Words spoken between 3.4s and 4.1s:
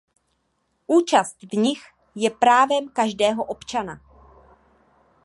občana.